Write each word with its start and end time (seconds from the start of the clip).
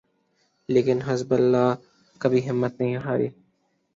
لیکن 0.69 0.97
حزب 1.05 1.33
اللہ 1.33 1.67
کبھی 2.21 2.49
ہمت 2.49 2.79
نہیں 2.79 2.97
ہاری۔ 2.97 3.29